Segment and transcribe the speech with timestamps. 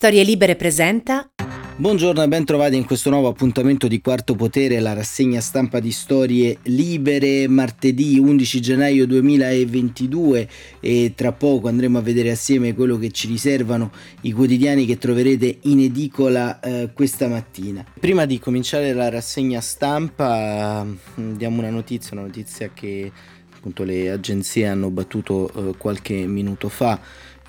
[0.00, 1.28] Storie Libere presenta.
[1.76, 5.92] Buongiorno e ben trovati in questo nuovo appuntamento di Quarto Potere, la rassegna stampa di
[5.92, 10.48] Storie Libere, martedì 11 gennaio 2022
[10.80, 13.92] e tra poco andremo a vedere assieme quello che ci riservano
[14.22, 17.84] i quotidiani che troverete in edicola eh, questa mattina.
[18.00, 23.12] Prima di cominciare la rassegna stampa mm, diamo una notizia, una notizia che
[23.54, 26.98] appunto le agenzie hanno battuto eh, qualche minuto fa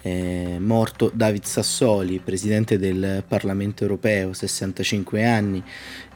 [0.02, 5.64] è morto David Sassoli, presidente del Parlamento europeo, 65 anni,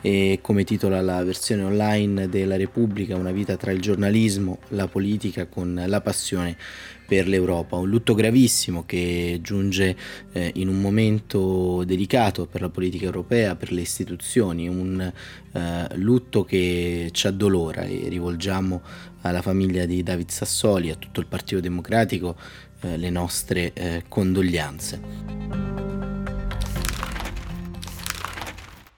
[0.01, 5.45] e come titola la versione online della Repubblica, una vita tra il giornalismo, la politica
[5.45, 6.57] con la passione
[7.05, 7.77] per l'Europa.
[7.77, 9.95] Un lutto gravissimo che giunge
[10.31, 14.99] eh, in un momento delicato per la politica europea, per le istituzioni, un
[15.51, 18.81] eh, lutto che ci addolora e rivolgiamo
[19.21, 22.35] alla famiglia di David Sassoli, a tutto il Partito Democratico
[22.85, 25.01] eh, le nostre eh, condoglianze.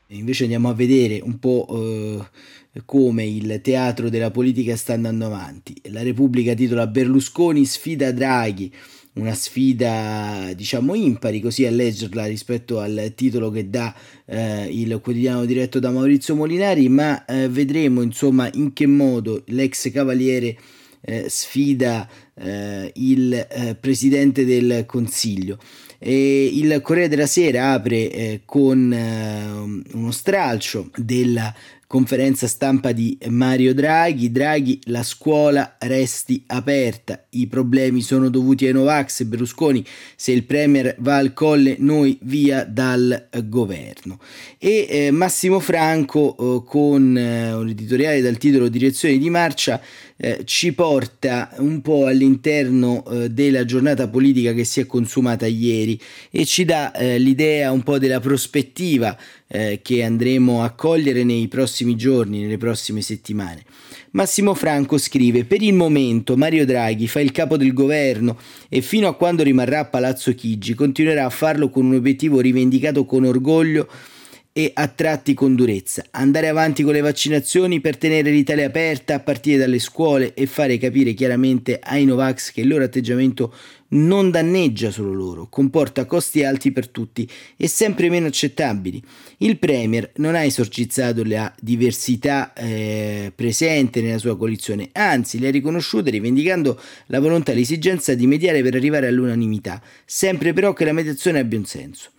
[0.08, 5.76] Invece andiamo a vedere un po' eh, come il teatro della politica sta andando avanti.
[5.90, 8.72] La Repubblica titola Berlusconi sfida Draghi,
[9.14, 13.94] una sfida diciamo impari così a leggerla rispetto al titolo che dà
[14.26, 19.92] eh, il quotidiano diretto da Maurizio Molinari, ma eh, vedremo insomma in che modo l'ex
[19.92, 20.58] cavaliere
[21.02, 25.58] eh, sfida eh, il eh, Presidente del Consiglio.
[26.00, 31.54] E il Corriere della Sera apre eh, con uno stralcio della
[31.88, 34.30] conferenza stampa di Mario Draghi.
[34.30, 39.84] Draghi, la scuola resti aperta, i problemi sono dovuti ai Novax, Berlusconi,
[40.16, 44.20] se il Premier va al colle noi via dal governo.
[44.58, 49.82] E eh, Massimo Franco eh, con eh, un editoriale dal titolo Direzione di marcia
[50.18, 56.00] eh, ci porta un po' all'interno eh, della giornata politica che si è consumata ieri
[56.32, 59.16] e ci dà eh, l'idea un po' della prospettiva
[59.48, 63.64] eh, che andremo a cogliere nei prossimi giorni, nelle prossime settimane.
[64.12, 68.38] Massimo Franco scrive: Per il momento Mario Draghi fa il capo del governo
[68.70, 73.06] e fino a quando rimarrà a Palazzo Chigi continuerà a farlo con un obiettivo rivendicato
[73.06, 73.88] con orgoglio
[74.58, 76.04] e a tratti con durezza.
[76.10, 80.80] Andare avanti con le vaccinazioni per tenere l'Italia aperta a partire dalle scuole e fare
[80.80, 83.54] capire chiaramente ai Novax che il loro atteggiamento
[83.90, 89.00] non danneggia solo loro, comporta costi alti per tutti e sempre meno accettabili.
[89.38, 95.52] Il Premier non ha esorcizzato la diversità eh, presente nella sua coalizione, anzi le ha
[95.52, 100.94] riconosciute rivendicando la volontà e l'esigenza di mediare per arrivare all'unanimità, sempre però che la
[100.94, 102.10] mediazione abbia un senso.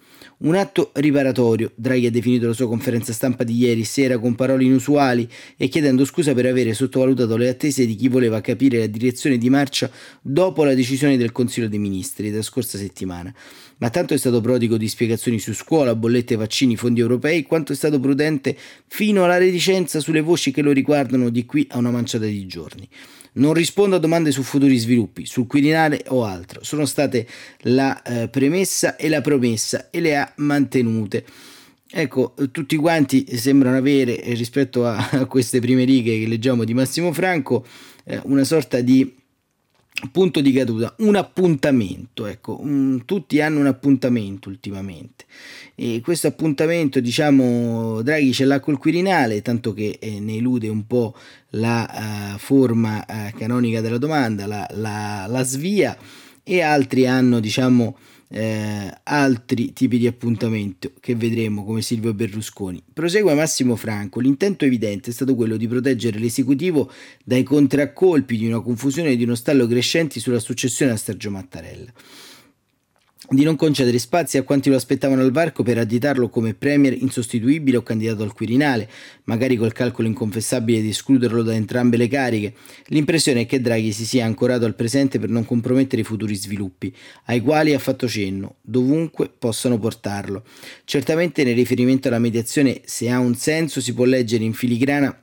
[0.41, 4.63] Un atto riparatorio, Draghi ha definito la sua conferenza stampa di ieri sera con parole
[4.63, 9.37] inusuali e chiedendo scusa per avere sottovalutato le attese di chi voleva capire la direzione
[9.37, 9.91] di marcia
[10.23, 13.35] dopo la decisione del Consiglio dei Ministri della scorsa settimana.
[13.79, 17.75] Ma tanto è stato prodigo di spiegazioni su scuola, bollette, vaccini, fondi europei, quanto è
[17.75, 18.57] stato prudente
[18.87, 22.89] fino alla reticenza sulle voci che lo riguardano di qui a una manciata di giorni.
[23.35, 26.65] Non rispondo a domande su futuri sviluppi, sul Quirinale o altro.
[26.65, 27.27] Sono state
[27.63, 31.25] la eh, premessa e la promessa e le ha mantenute.
[31.91, 36.75] Ecco, tutti quanti sembrano avere, eh, rispetto a, a queste prime righe che leggiamo di
[36.75, 37.65] Massimo Franco,
[38.05, 39.18] eh, una sorta di
[40.13, 45.25] punto di caduta, un appuntamento, ecco, un, tutti hanno un appuntamento ultimamente.
[45.75, 50.87] E questo appuntamento, diciamo, Draghi ce l'ha col Quirinale, tanto che eh, ne elude un
[50.87, 51.15] po'
[51.51, 55.97] la uh, forma uh, canonica della domanda, la, la, la svia
[56.43, 57.97] e altri hanno, diciamo,
[58.29, 62.83] eh, altri tipi di appuntamento che vedremo come Silvio Berlusconi.
[62.93, 66.91] Prosegue Massimo Franco, l'intento evidente è stato quello di proteggere l'esecutivo
[67.25, 71.93] dai contraccolpi di una confusione e di uno stallo crescenti sulla successione a Sergio Mattarella
[73.31, 77.77] di non concedere spazi a quanti lo aspettavano al varco per additarlo come premier insostituibile
[77.77, 78.89] o candidato al Quirinale,
[79.25, 82.55] magari col calcolo inconfessabile di escluderlo da entrambe le cariche.
[82.87, 86.95] L'impressione è che Draghi si sia ancorato al presente per non compromettere i futuri sviluppi,
[87.27, 90.45] ai quali ha fatto cenno, dovunque possano portarlo.
[90.85, 95.15] Certamente nel riferimento alla mediazione, se ha un senso, si può leggere in filigrana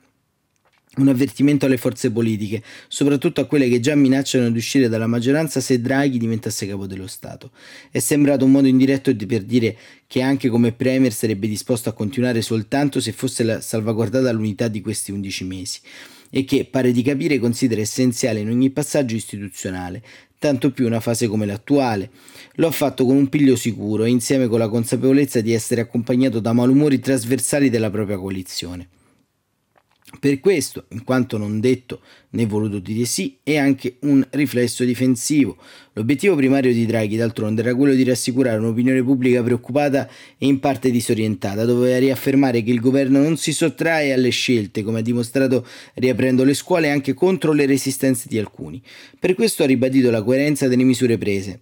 [0.96, 5.60] un avvertimento alle forze politiche, soprattutto a quelle che già minacciano di uscire dalla maggioranza
[5.60, 7.50] se Draghi diventasse capo dello Stato.
[7.90, 9.76] È sembrato un modo indiretto per dire
[10.06, 15.10] che anche come Premier sarebbe disposto a continuare soltanto se fosse salvaguardata l'unità di questi
[15.12, 15.80] undici mesi
[16.30, 20.02] e che, pare di capire, considera essenziale in ogni passaggio istituzionale,
[20.38, 22.10] tanto più una fase come l'attuale.
[22.56, 26.40] Lo ha fatto con un piglio sicuro e insieme con la consapevolezza di essere accompagnato
[26.40, 28.88] da malumori trasversali della propria coalizione.
[30.20, 32.00] Per questo, in quanto non detto
[32.30, 35.56] né voluto dire sì, è anche un riflesso difensivo.
[35.94, 40.08] L'obiettivo primario di Draghi, d'altronde, era quello di rassicurare un'opinione pubblica preoccupata
[40.38, 41.64] e in parte disorientata.
[41.64, 46.54] Doveva riaffermare che il governo non si sottrae alle scelte, come ha dimostrato riaprendo le
[46.54, 48.80] scuole anche contro le resistenze di alcuni.
[49.18, 51.58] Per questo ha ribadito la coerenza delle misure prese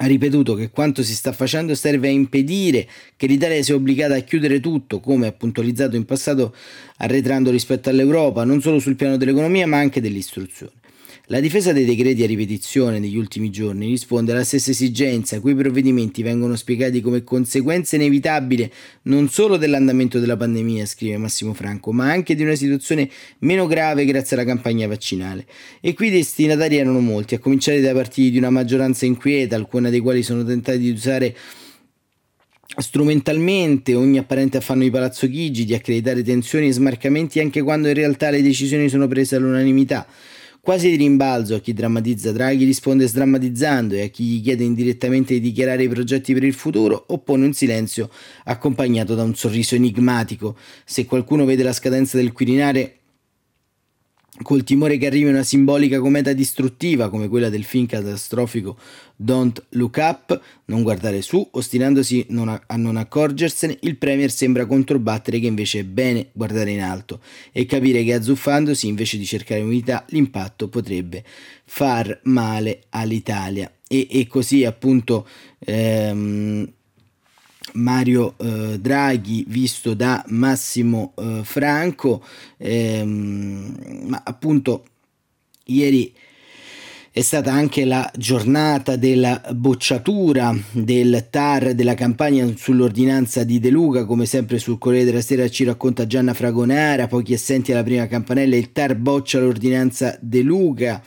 [0.00, 4.20] ha ripetuto che quanto si sta facendo serve a impedire che l'Italia sia obbligata a
[4.20, 6.54] chiudere tutto, come ha puntualizzato in passato
[6.98, 10.72] arretrando rispetto all'Europa, non solo sul piano dell'economia ma anche dell'istruzione.
[11.30, 15.52] La difesa dei decreti a ripetizione negli ultimi giorni risponde alla stessa esigenza, a cui
[15.52, 18.72] i provvedimenti vengono spiegati come conseguenza inevitabile
[19.02, 23.10] non solo dell'andamento della pandemia, scrive Massimo Franco, ma anche di una situazione
[23.40, 25.44] meno grave grazie alla campagna vaccinale.
[25.82, 29.90] E qui i destinatari erano molti, a cominciare dai partiti di una maggioranza inquieta, alcuni
[29.90, 31.36] dei quali sono tentati di usare
[32.74, 37.94] strumentalmente ogni apparente affanno di Palazzo Chigi di accreditare tensioni e smarcamenti anche quando in
[37.94, 40.06] realtà le decisioni sono prese all'unanimità.
[40.68, 45.32] Quasi di rimbalzo a chi drammatizza Draghi risponde sdrammatizzando e a chi gli chiede indirettamente
[45.32, 48.10] di dichiarare i progetti per il futuro oppone un silenzio
[48.44, 50.58] accompagnato da un sorriso enigmatico.
[50.84, 52.97] Se qualcuno vede la scadenza del Quirinale
[54.42, 58.76] col timore che arrivi una simbolica cometa distruttiva come quella del film catastrofico
[59.16, 64.64] Don't Look Up, non guardare su, ostinandosi non a, a, non accorgersene, il Premier sembra
[64.66, 67.20] controbattere che invece è bene guardare in alto
[67.50, 71.24] e capire che azzuffandosi invece di cercare unità l'impatto potrebbe
[71.64, 73.72] far male all'Italia.
[73.90, 75.26] E, e così appunto
[75.60, 76.70] ehm,
[77.78, 82.22] Mario eh, Draghi visto da Massimo eh, Franco,
[82.56, 84.84] ehm, ma appunto
[85.64, 86.12] ieri
[87.10, 94.04] è stata anche la giornata della bocciatura del TAR della campagna sull'ordinanza di De Luca,
[94.04, 98.54] come sempre sul Corriere della Sera ci racconta Gianna Fragonara, pochi assenti alla prima campanella,
[98.54, 101.02] il TAR boccia l'ordinanza De Luca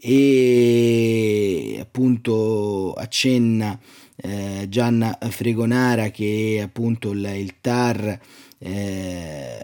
[0.00, 3.78] e appunto accenna
[4.16, 8.18] eh, Gianna Fregonara che appunto il, il TAR
[8.60, 9.58] eh,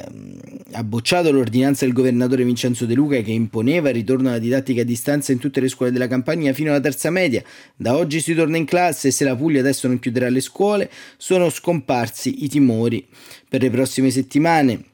[0.73, 4.85] ha bocciato l'ordinanza del governatore Vincenzo De Luca che imponeva il ritorno alla didattica a
[4.85, 7.43] distanza in tutte le scuole della campagna fino alla terza media.
[7.75, 10.91] Da oggi si torna in classe e se la Puglia adesso non chiuderà le scuole
[11.17, 13.07] sono scomparsi i timori
[13.49, 14.85] per le prossime settimane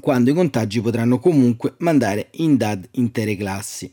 [0.00, 3.90] quando i contagi potranno comunque mandare in DAD intere classi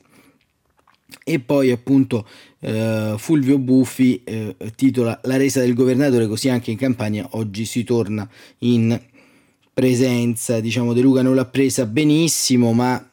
[1.23, 2.27] e poi appunto
[2.59, 7.83] eh, Fulvio Buffi eh, titola La resa del governatore, così anche in campagna oggi si
[7.83, 8.27] torna
[8.59, 8.99] in
[9.73, 13.09] presenza, diciamo De Luca non l'ha presa benissimo, ma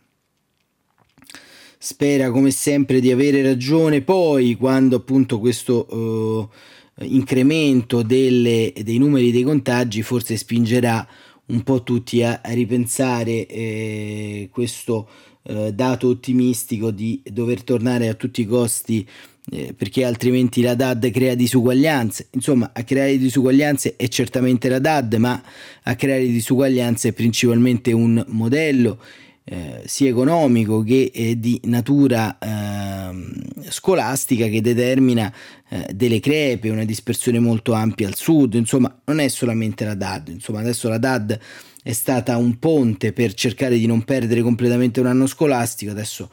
[1.78, 4.02] spera come sempre di avere ragione.
[4.02, 6.50] Poi quando appunto questo
[6.98, 11.06] eh, incremento delle, dei numeri dei contagi forse spingerà
[11.46, 15.08] un po' tutti a, a ripensare eh, questo
[15.42, 19.06] eh, dato ottimistico di dover tornare a tutti i costi
[19.50, 22.28] eh, perché altrimenti la DAD crea disuguaglianze.
[22.32, 25.42] Insomma, a creare disuguaglianze è certamente la DAD, ma
[25.82, 28.98] a creare disuguaglianze è principalmente un modello
[29.44, 35.32] eh, sia economico che eh, di natura eh, scolastica che determina
[35.68, 40.28] eh, delle crepe, una dispersione molto ampia al sud, insomma non è solamente la DAD,
[40.28, 41.38] insomma adesso la DAD
[41.82, 46.30] è stata un ponte per cercare di non perdere completamente un anno scolastico, adesso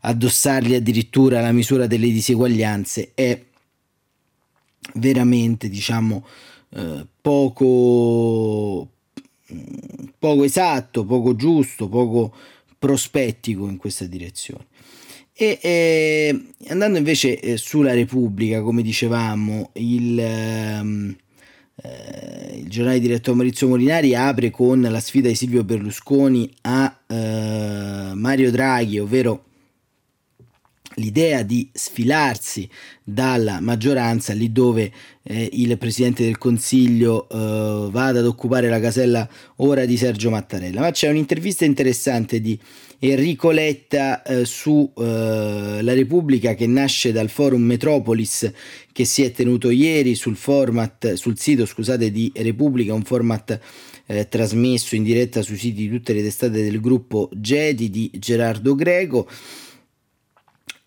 [0.00, 3.40] addossargli addirittura la misura delle diseguaglianze è
[4.94, 6.26] veramente diciamo
[6.70, 8.88] eh, poco,
[10.18, 12.34] poco esatto, poco giusto, poco
[12.78, 14.66] prospettico in questa direzione.
[15.32, 21.16] E eh, andando invece eh, sulla Repubblica, come dicevamo, il, ehm,
[21.82, 26.98] eh, il giornale diretto a Maurizio Molinari apre con la sfida di Silvio Berlusconi a
[27.06, 29.44] eh, Mario Draghi, ovvero
[30.98, 32.68] l'idea di sfilarsi
[33.04, 34.90] dalla maggioranza lì dove
[35.22, 40.80] eh, il Presidente del Consiglio eh, vada ad occupare la casella ora di Sergio Mattarella.
[40.80, 42.58] Ma c'è un'intervista interessante di
[43.00, 48.50] Enrico Letta eh, su eh, La Repubblica che nasce dal forum Metropolis
[48.92, 53.60] che si è tenuto ieri sul format, sul sito scusate, di Repubblica, un format
[54.06, 58.74] eh, trasmesso in diretta sui siti di tutte le testate del gruppo Gedi di Gerardo
[58.74, 59.28] Greco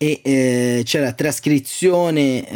[0.02, 2.48] e eh, c'è la trascrizione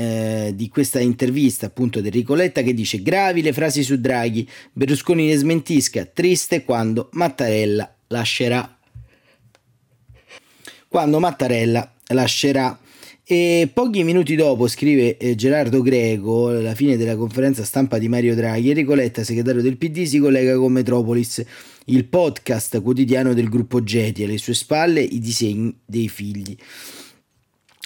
[0.49, 5.29] eh, di questa intervista appunto di Enrico che dice gravi le frasi su Draghi, Berlusconi
[5.29, 8.76] ne smentisca, triste quando Mattarella lascerà.
[10.97, 12.81] Quando Mattarella lascerà
[13.23, 18.35] E pochi minuti dopo, scrive eh, Gerardo Greco, alla fine della conferenza stampa di Mario
[18.35, 21.45] Draghi, Enrico Letta, segretario del PD, si collega con Metropolis,
[21.87, 26.57] il podcast quotidiano del gruppo Geti, alle sue spalle i disegni dei figli.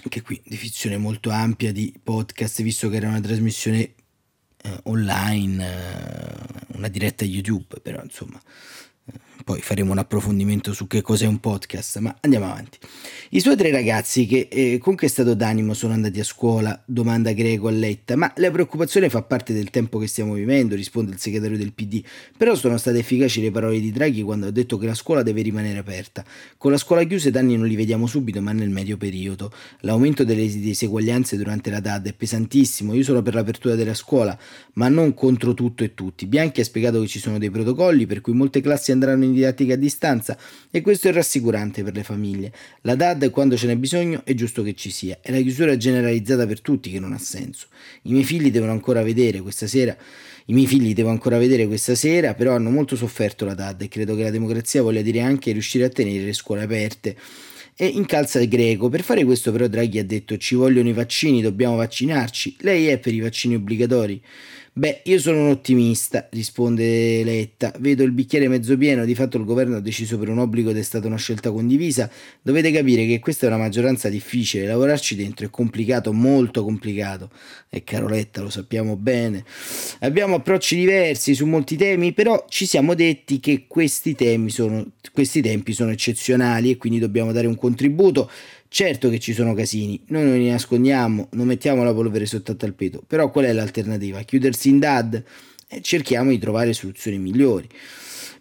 [0.09, 6.77] Che qui definizione molto ampia di podcast, visto che era una trasmissione eh, online, eh,
[6.77, 8.41] una diretta YouTube, però insomma
[9.45, 12.79] poi faremo un approfondimento su che cos'è un podcast, ma andiamo avanti.
[13.31, 16.81] I suoi tre ragazzi che eh, con che stato d'animo sono andati a scuola?
[16.85, 21.13] Domanda Greco a Letta, ma la preoccupazione fa parte del tempo che stiamo vivendo, risponde
[21.13, 22.03] il segretario del PD,
[22.37, 25.43] però sono state efficaci le parole di Draghi quando ha detto che la scuola deve
[25.43, 26.25] rimanere aperta.
[26.57, 29.53] Con la scuola chiusa i danni non li vediamo subito, ma nel medio periodo.
[29.81, 34.37] L'aumento delle diseguaglianze durante la DAD è pesantissimo, io sono per l'apertura della scuola,
[34.75, 36.27] ma non contro tutto e tutti.
[36.27, 39.75] Bianchi ha spiegato che ci sono dei protocolli per cui molte classi andranno in didattica
[39.75, 40.37] a distanza
[40.71, 42.53] e questo è rassicurante per le famiglie.
[42.83, 46.47] La DAD quando ce n'è bisogno è giusto che ci sia, è la chiusura generalizzata
[46.47, 47.67] per tutti che non ha senso.
[48.03, 49.97] I miei figli devono ancora vedere questa sera
[50.51, 53.89] i miei figli devo ancora vedere questa sera, però hanno molto sofferto la DAD e
[53.89, 57.17] credo che la democrazia voglia dire anche riuscire a tenere le scuole aperte.
[57.77, 58.89] E incalza il greco.
[58.89, 62.57] Per fare questo però Draghi ha detto ci vogliono i vaccini, dobbiamo vaccinarci.
[62.61, 64.21] Lei è per i vaccini obbligatori?
[64.73, 67.75] Beh, io sono un ottimista, risponde Letta.
[67.81, 70.79] Vedo il bicchiere mezzo pieno, di fatto il governo ha deciso per un obbligo ed
[70.79, 72.09] è stata una scelta condivisa.
[72.41, 77.31] Dovete capire che questa è una maggioranza difficile, lavorarci dentro è complicato, molto complicato.
[77.69, 79.45] E caro Letta, lo sappiamo bene.
[80.01, 85.73] Abbiamo approcci diversi su molti temi, però ci siamo detti che questi, sono, questi tempi
[85.73, 88.31] sono eccezionali e quindi dobbiamo dare un contributo.
[88.73, 92.57] Certo che ci sono casini, noi non li nascondiamo, non mettiamo la polvere sotto al
[92.57, 94.23] tappeto, però qual è l'alternativa?
[94.23, 95.25] Chiudersi in DAD?
[95.67, 97.67] Eh, cerchiamo di trovare soluzioni migliori.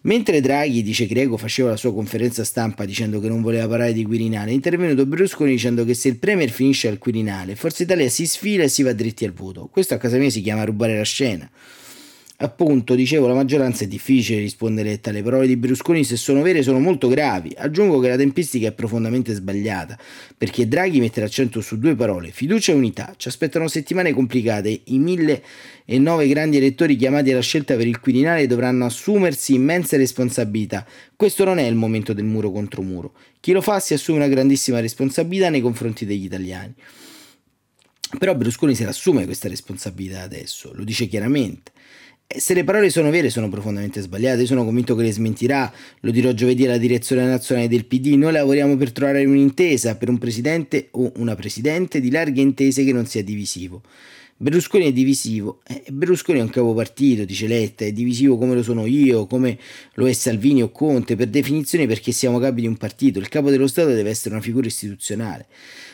[0.02, 4.04] Mentre Draghi, dice Greco, faceva la sua conferenza stampa dicendo che non voleva parlare di
[4.04, 8.24] Quirinale, è intervenuto Berlusconi dicendo che se il Premier finisce al Quirinale, Forza Italia si
[8.24, 9.66] sfila e si va dritti al voto.
[9.66, 11.50] Questo a casa mia si chiama rubare la scena.
[12.42, 16.62] Appunto, dicevo, la maggioranza è difficile rispondere a le parole di Berlusconi, se sono vere,
[16.62, 17.52] sono molto gravi.
[17.54, 19.98] Aggiungo che la tempistica è profondamente sbagliata,
[20.38, 23.12] perché Draghi mette l'accento su due parole, fiducia e unità.
[23.14, 25.42] Ci aspettano settimane complicate, i mille
[25.84, 30.86] e nove grandi elettori chiamati alla scelta per il Quirinale dovranno assumersi immense responsabilità.
[31.14, 33.12] Questo non è il momento del muro contro muro.
[33.40, 36.72] Chi lo fa si assume una grandissima responsabilità nei confronti degli italiani.
[38.18, 41.72] Però Berlusconi se l'assume questa responsabilità adesso, lo dice chiaramente.
[42.32, 44.42] Se le parole sono vere, sono profondamente sbagliate.
[44.42, 45.72] Io sono convinto che le smentirà.
[46.02, 48.14] Lo dirò giovedì alla direzione nazionale del PD.
[48.14, 52.92] Noi lavoriamo per trovare un'intesa per un presidente o una presidente di larghe intese che
[52.92, 53.82] non sia divisivo.
[54.36, 55.60] Berlusconi è divisivo.
[55.66, 59.58] Eh, Berlusconi è un capo partito, dice Letta, è divisivo come lo sono io, come
[59.94, 63.18] lo è Salvini o Conte, per definizione perché siamo capi di un partito.
[63.18, 65.46] Il capo dello Stato deve essere una figura istituzionale.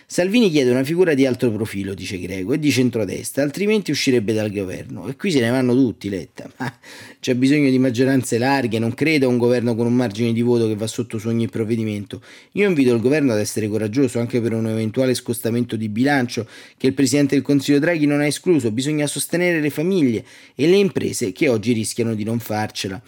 [0.09, 4.53] Salvini chiede una figura di alto profilo, dice Greco, e di centrodestra, altrimenti uscirebbe dal
[4.53, 5.09] governo.
[5.09, 6.49] E qui se ne vanno tutti, Letta.
[6.59, 6.73] Ma
[7.19, 10.69] c'è bisogno di maggioranze larghe, non credo a un governo con un margine di voto
[10.69, 12.23] che va sotto su ogni provvedimento.
[12.53, 16.47] Io invito il governo ad essere coraggioso anche per un eventuale scostamento di bilancio
[16.77, 18.71] che il Presidente del Consiglio Draghi non ha escluso.
[18.71, 23.03] Bisogna sostenere le famiglie e le imprese che oggi rischiano di non farcela.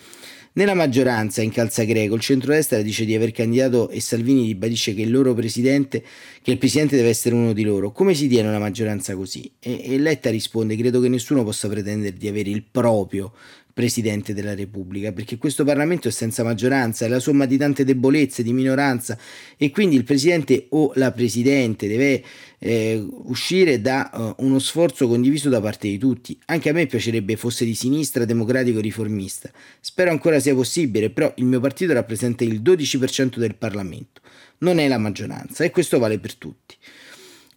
[0.58, 5.02] Nella maggioranza in calza greco il centrodestra dice di aver candidato e Salvini ribadisce che
[5.02, 6.02] il loro presidente,
[6.42, 7.92] che il presidente deve essere uno di loro.
[7.92, 9.48] Come si tiene una maggioranza così?
[9.60, 13.32] E, e Letta risponde: Credo che nessuno possa pretendere di avere il proprio
[13.78, 18.42] Presidente della Repubblica, perché questo Parlamento è senza maggioranza, è la somma di tante debolezze,
[18.42, 19.16] di minoranza
[19.56, 22.24] e quindi il Presidente o la Presidente deve
[22.58, 26.36] eh, uscire da uh, uno sforzo condiviso da parte di tutti.
[26.46, 29.48] Anche a me piacerebbe fosse di sinistra, democratico, riformista.
[29.78, 34.22] Spero ancora sia possibile, però il mio partito rappresenta il 12% del Parlamento,
[34.58, 36.74] non è la maggioranza e questo vale per tutti.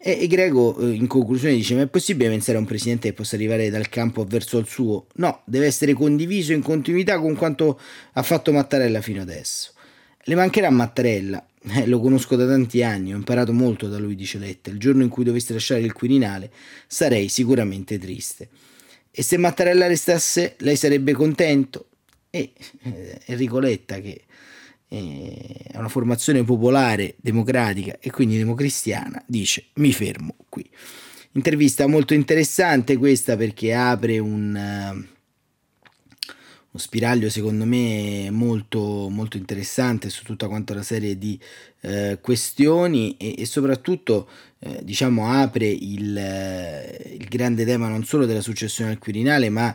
[0.03, 3.13] E, e Greco eh, in conclusione dice: Ma è possibile pensare a un presidente che
[3.13, 5.05] possa arrivare dal campo verso il suo?
[5.15, 7.79] No, deve essere condiviso in continuità con quanto
[8.13, 9.73] ha fatto Mattarella fino adesso.
[10.23, 14.39] Le mancherà Mattarella, eh, lo conosco da tanti anni, ho imparato molto da lui, dice
[14.39, 14.71] Letta.
[14.71, 16.51] Il giorno in cui doveste lasciare il Quirinale
[16.87, 18.49] sarei sicuramente triste.
[19.11, 21.87] E se Mattarella restasse, lei sarebbe contento?
[22.29, 22.53] E
[22.83, 24.21] eh, Enrico Letta, che
[24.93, 30.69] è una formazione popolare, democratica e quindi democristiana, dice mi fermo qui.
[31.31, 35.07] Intervista molto interessante questa perché apre un, uh, uno
[36.75, 41.39] spiraglio secondo me molto, molto interessante su tutta quanta una serie di
[41.83, 44.27] uh, questioni e, e soprattutto
[44.59, 49.73] uh, diciamo apre il, il grande tema non solo della successione al Quirinale ma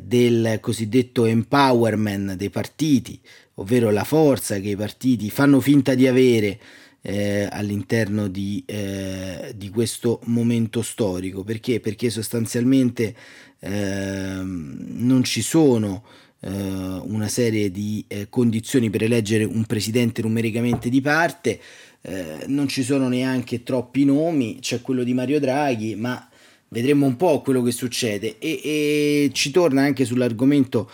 [0.00, 3.20] del cosiddetto empowerment dei partiti,
[3.54, 6.58] ovvero la forza che i partiti fanno finta di avere
[7.02, 11.42] eh, all'interno di, eh, di, questo momento storico.
[11.42, 11.80] Perché?
[11.80, 13.14] Perché sostanzialmente
[13.58, 16.04] ehm, non ci sono
[16.40, 21.60] eh, una serie di eh, condizioni per eleggere un presidente numericamente di parte,
[22.02, 26.28] eh, non ci sono neanche troppi nomi, c'è quello di Mario Draghi, ma
[26.72, 28.38] vedremo un po' quello che succede.
[28.38, 30.90] E, e ci torna anche sull'argomento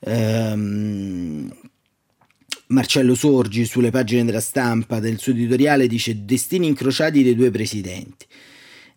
[0.00, 1.50] ehm,
[2.66, 8.26] Marcello Sorgi sulle pagine della stampa del suo editoriale dice destini incrociati dei due presidenti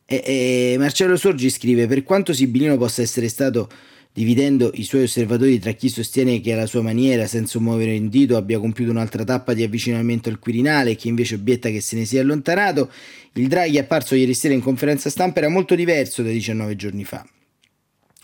[0.05, 3.69] e, e Marcello Sorgi scrive per quanto Sibilino possa essere stato
[4.13, 8.37] dividendo i suoi osservatori tra chi sostiene che alla sua maniera, senza muovere un dito,
[8.37, 12.05] abbia compiuto un'altra tappa di avvicinamento al Quirinale e chi invece obietta che se ne
[12.05, 12.91] sia allontanato,
[13.33, 17.25] il Draghi apparso ieri sera in conferenza stampa era molto diverso da 19 giorni fa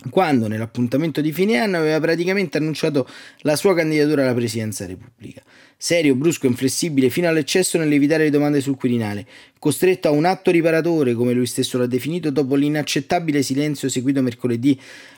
[0.10, 3.06] quando nell'appuntamento di fine anno aveva praticamente annunciato
[3.40, 5.44] la sua candidatura alla presidenza della Repubblica.
[5.82, 9.26] Serio, brusco, inflessibile, fino all'eccesso nell'evitare le domande sul Quirinale,
[9.60, 14.78] costretto a un atto riparatore, come lui stesso l'ha definito, dopo l'inaccettabile silenzio seguito mercoledì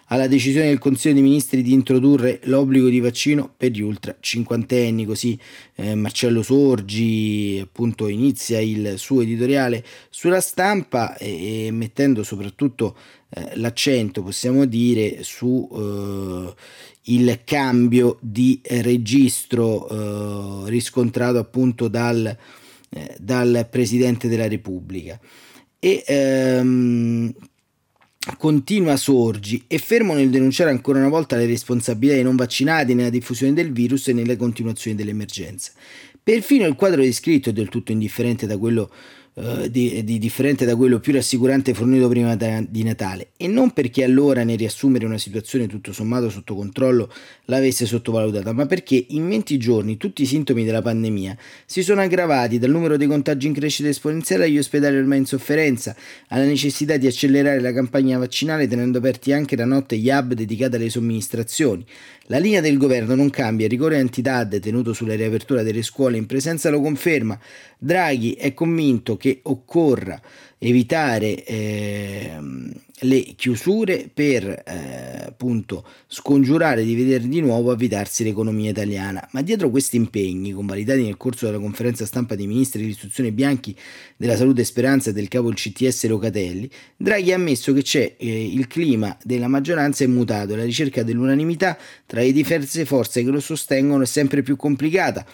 [0.09, 5.03] alla decisione del Consiglio dei Ministri di introdurre l'obbligo di vaccino per gli ultra cinquantenni,
[5.03, 5.35] così
[5.77, 12.95] eh, Marcello Sorgi appunto inizia il suo editoriale sulla stampa e, e mettendo soprattutto
[13.33, 16.53] eh, l'accento, possiamo dire, su eh,
[17.05, 19.87] il cambio di registro
[20.65, 22.37] eh, riscontrato appunto dal,
[22.89, 25.19] eh, dal, Presidente della Repubblica.
[25.79, 27.33] E ehm,
[28.37, 33.09] continua Sorgi e fermo nel denunciare ancora una volta le responsabilità dei non vaccinati nella
[33.09, 35.71] diffusione del virus e nella continuazione dell'emergenza.
[36.23, 38.91] Perfino il quadro descritto è del tutto indifferente da quello
[39.33, 43.71] eh, di, di, differente da quello più rassicurante fornito prima da, di Natale e non
[43.71, 47.09] perché allora nel riassumere una situazione tutto sommato sotto controllo
[47.45, 52.59] l'avesse sottovalutata, ma perché in 20 giorni tutti i sintomi della pandemia si sono aggravati
[52.59, 55.95] dal numero dei contagi in crescita esponenziale agli ospedali ormai in sofferenza,
[56.27, 60.75] alla necessità di accelerare la campagna vaccinale tenendo aperti anche la notte gli hub dedicati
[60.75, 61.85] alle somministrazioni.
[62.25, 66.25] La linea del governo non cambia, il rigore anti-DAD tenuto sulla riapertura delle scuole in
[66.27, 67.37] presenza lo conferma.
[67.77, 70.19] Draghi è convinto che occorra
[70.57, 72.39] evitare eh,
[73.03, 79.27] le chiusure per eh, appunto scongiurare di vedere di nuovo avvitarsi l'economia italiana.
[79.31, 83.75] Ma dietro questi impegni, convalidati nel corso della conferenza stampa dei ministri dell'istruzione bianchi
[84.17, 88.15] della salute e speranza e del capo del CTS Locatelli, Draghi ha ammesso che c'è
[88.17, 93.23] eh, il clima della maggioranza è mutato e la ricerca dell'unanimità tra le diverse forze
[93.23, 95.25] che lo sostengono è sempre più complicata.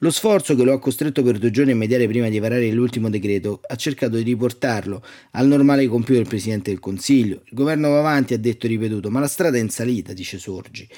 [0.00, 3.08] Lo sforzo che lo ha costretto per due giorni a mediare prima di varare l'ultimo
[3.08, 7.15] decreto ha cercato di riportarlo al normale compito del Presidente del Consiglio.
[7.20, 10.38] Il governo va avanti, ha detto e ripetuto, ma la strada è in salita, dice
[10.38, 10.88] Sorgi.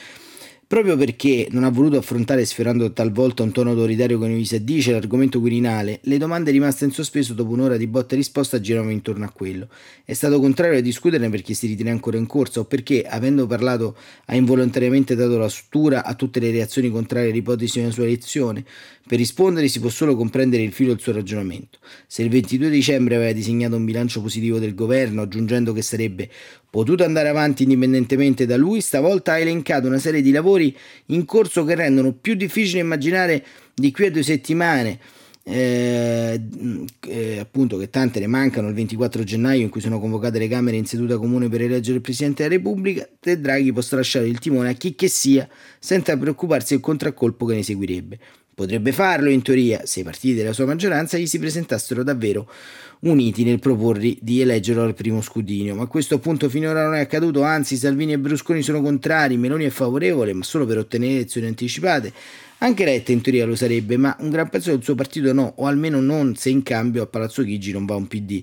[0.68, 4.92] Proprio perché non ha voluto affrontare, sferrando talvolta un tono autoritario con i si addice,
[4.92, 9.24] l'argomento quirinale, le domande rimaste in sospeso dopo un'ora di botta e risposta giravano intorno
[9.24, 9.68] a quello.
[10.04, 13.96] È stato contrario a discuterne perché si ritiene ancora in corsa o perché, avendo parlato,
[14.26, 18.62] ha involontariamente dato la stura a tutte le reazioni contrarie all'ipotesi una sua elezione.
[19.08, 21.78] Per rispondere si può solo comprendere il filo del suo ragionamento.
[22.06, 26.28] Se il 22 dicembre aveva disegnato un bilancio positivo del governo, aggiungendo che sarebbe
[26.70, 30.76] potuto andare avanti indipendentemente da lui, stavolta ha elencato una serie di lavori
[31.06, 34.98] in corso che rendono più difficile immaginare di qui a due settimane.
[35.50, 36.38] Eh,
[37.06, 40.76] eh, appunto che tante ne mancano il 24 gennaio in cui sono convocate le Camere
[40.76, 44.68] in seduta comune per eleggere il Presidente della Repubblica, Ted Draghi possa lasciare il timone
[44.68, 48.18] a chi che sia senza preoccuparsi del contraccolpo che ne seguirebbe.
[48.58, 52.50] Potrebbe farlo in teoria se i partiti della sua maggioranza gli si presentassero davvero
[53.02, 57.44] uniti nel proporre di eleggerlo al primo scudinio, ma questo appunto finora non è accaduto,
[57.44, 62.12] anzi Salvini e Brusconi sono contrari, Meloni è favorevole, ma solo per ottenere elezioni anticipate.
[62.58, 65.66] Anche Letta in teoria lo sarebbe, ma un gran pezzo del suo partito no, o
[65.66, 68.42] almeno non se in cambio a Palazzo Chigi non va un PD.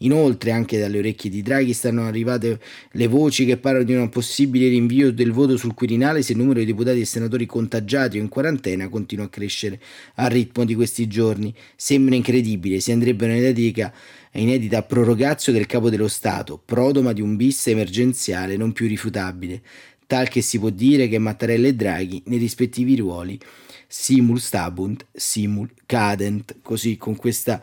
[0.00, 2.60] Inoltre, anche dalle orecchie di Draghi stanno arrivate
[2.92, 6.58] le voci che parlano di un possibile rinvio del voto sul Quirinale se il numero
[6.58, 9.80] di deputati e senatori contagiati o in quarantena continua a crescere
[10.16, 11.54] al ritmo di questi giorni.
[11.76, 13.90] Sembra incredibile, si andrebbe un'inedita,
[14.32, 19.62] inedita prorogazio del capo dello Stato, prodoma di un bis emergenziale non più rifutabile,
[20.06, 23.38] tal che si può dire che Mattarella e Draghi, nei rispettivi ruoli,
[23.86, 27.62] simul stabunt, simul cadent, così con questa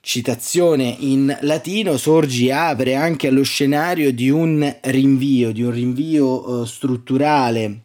[0.00, 6.64] citazione in latino, Sorgi apre anche allo scenario di un rinvio, di un rinvio uh,
[6.64, 7.82] strutturale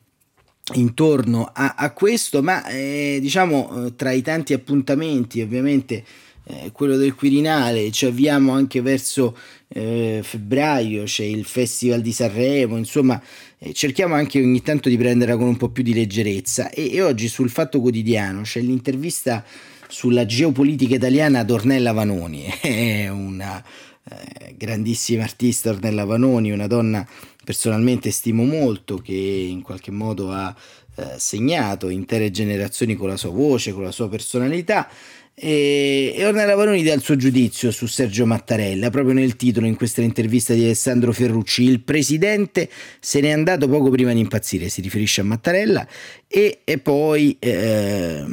[0.73, 6.03] intorno a, a questo, ma eh, diciamo eh, tra i tanti appuntamenti ovviamente
[6.47, 12.77] eh, quello del Quirinale, ci avviamo anche verso eh, febbraio, c'è il Festival di Sanremo,
[12.77, 13.21] insomma
[13.59, 16.69] eh, cerchiamo anche ogni tanto di prenderla con un po' più di leggerezza.
[16.69, 19.43] E, e oggi sul Fatto Quotidiano c'è l'intervista
[19.87, 23.63] sulla geopolitica italiana ad Ornella Vanoni, è una
[24.09, 27.07] eh, grandissima artista Ornella Vanoni, una donna
[27.43, 30.55] personalmente stimo molto, che in qualche modo ha
[30.95, 34.89] eh, segnato intere generazioni con la sua voce, con la sua personalità.
[35.37, 40.01] E, Ornella Vanoni dà il suo giudizio su Sergio Mattarella, proprio nel titolo in questa
[40.01, 41.63] intervista di Alessandro Ferrucci.
[41.63, 42.69] Il presidente
[43.01, 45.85] se n'è andato poco prima di impazzire, si riferisce a Mattarella,
[46.25, 48.23] e, e poi eh,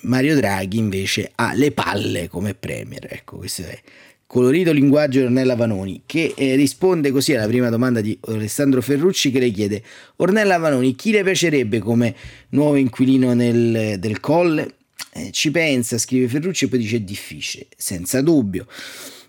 [0.00, 3.06] Mario Draghi invece ha le palle come premier.
[3.08, 3.78] Ecco, questo è
[4.26, 9.30] colorito linguaggio di Ornella Vanoni, che eh, risponde così alla prima domanda di Alessandro Ferrucci
[9.30, 9.82] che le chiede
[10.16, 12.12] Ornella Vanoni, chi le piacerebbe come
[12.50, 14.77] nuovo inquilino nel, del Colle?
[15.12, 18.66] Eh, ci pensa, scrive Ferrucci e poi dice difficile, senza dubbio.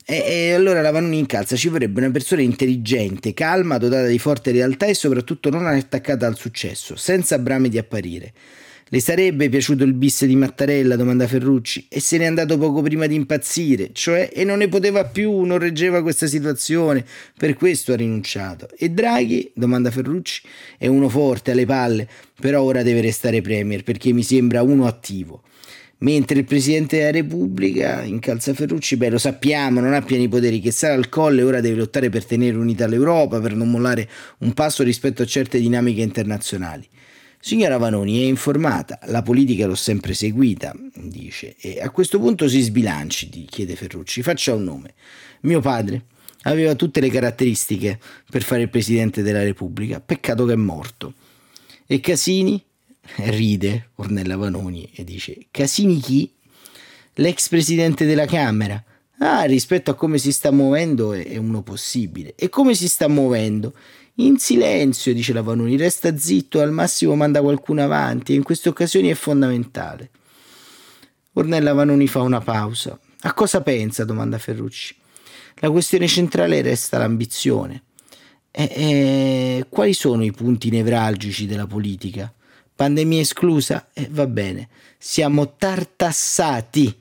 [0.05, 4.51] E, e, allora la Vanoni incalza, ci vorrebbe una persona intelligente, calma, dotata di forte
[4.51, 8.34] realtà e soprattutto non attaccata al successo, senza brame di apparire.
[8.91, 10.95] Le sarebbe piaciuto il bis di Mattarella?
[10.95, 11.86] domanda Ferrucci.
[11.89, 15.60] E se n'è andato poco prima di impazzire, cioè, e non ne poteva più, non
[15.60, 17.05] reggeva questa situazione,
[17.38, 18.67] per questo ha rinunciato.
[18.75, 19.51] E Draghi?
[19.53, 20.41] domanda Ferrucci.
[20.75, 22.10] È uno forte alle palle,
[22.41, 25.43] però ora deve restare premier perché mi sembra uno attivo.
[26.02, 30.72] Mentre il Presidente della Repubblica incalza Ferrucci, beh lo sappiamo, non ha pieni poteri, che
[30.72, 34.10] sarà al colle, ora deve lottare per tenere unita l'Europa, per non mollare
[34.40, 36.88] un passo rispetto a certe dinamiche internazionali.
[37.42, 42.62] Signora Vanoni è informata, la politica l'ho sempre seguita, dice, e a questo punto si
[42.62, 44.94] sbilanci, chiede Ferrucci, faccia un nome.
[45.42, 46.06] Mio padre
[46.44, 51.14] aveva tutte le caratteristiche per fare il Presidente della Repubblica, peccato che è morto.
[51.86, 52.62] E Casini?
[53.28, 56.32] Ride Ornella Vanoni e dice, Casini chi?
[57.15, 58.82] L'ex Presidente della Camera.
[59.19, 62.36] Ah, rispetto a come si sta muovendo è uno possibile.
[62.36, 63.74] E come si sta muovendo?
[64.15, 68.69] In silenzio, dice la Vanoni, resta zitto, al massimo manda qualcuno avanti e in queste
[68.69, 70.12] occasioni è fondamentale.
[71.34, 73.00] Ornella Vanoni fa una pausa.
[73.22, 74.06] A cosa pensa?
[74.06, 74.95] domanda Ferrucci.
[75.56, 77.84] La questione centrale resta l'ambizione.
[78.52, 82.34] E, e, quali sono i punti nevralgici della politica?
[82.80, 83.89] Pandemia esclusa?
[83.92, 84.70] Eh, va bene.
[84.98, 86.98] Siamo tartassati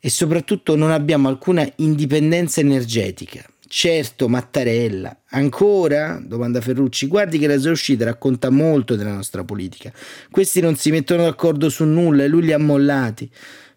[0.00, 3.44] e soprattutto non abbiamo alcuna indipendenza energetica.
[3.68, 5.18] Certo, Mattarella.
[5.28, 6.20] Ancora?
[6.20, 7.06] domanda Ferrucci.
[7.06, 9.92] Guardi che la sua uscita racconta molto della nostra politica.
[10.28, 13.30] Questi non si mettono d'accordo su nulla e lui li ha mollati.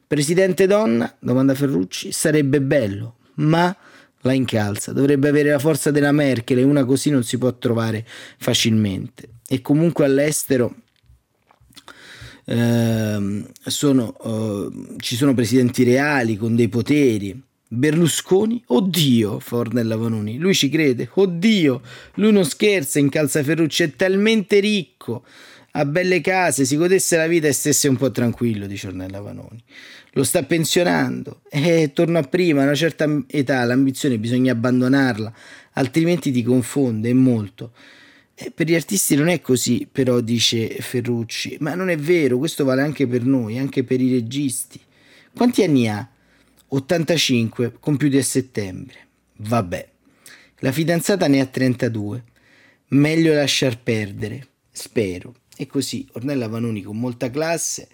[0.07, 1.15] Presidente donna?
[1.19, 2.11] domanda Ferrucci.
[2.11, 3.77] Sarebbe bello, ma
[4.21, 4.91] la incalza.
[4.91, 8.03] Dovrebbe avere la forza della Merkel e una così non si può trovare
[8.39, 9.29] facilmente.
[9.47, 10.77] E comunque all'estero
[12.45, 18.63] eh, sono, eh, ci sono presidenti reali con dei poteri Berlusconi?
[18.67, 20.37] Oddio, fa Ornella Vanoni.
[20.37, 21.09] Lui ci crede.
[21.11, 21.81] Oddio,
[22.15, 25.25] lui non scherza in calza Ferrucci, è talmente ricco.
[25.71, 29.61] Ha belle case, si godesse la vita e stesse un po' tranquillo, dice Ornella Vanoni.
[30.11, 31.41] Lo sta pensionando.
[31.49, 35.33] E torno a prima, a una certa età l'ambizione bisogna abbandonarla,
[35.73, 37.71] altrimenti ti confonde, e molto.
[38.37, 41.57] E per gli artisti non è così, però, dice Ferrucci.
[41.61, 44.79] Ma non è vero, questo vale anche per noi, anche per i registi.
[45.33, 46.07] Quanti anni ha?
[46.67, 49.07] 85 compiuti a settembre.
[49.37, 49.89] Vabbè.
[50.59, 52.23] La fidanzata ne ha 32.
[52.89, 55.35] Meglio lasciar perdere, spero.
[55.55, 57.87] E così Ornella Vanoni con molta classe,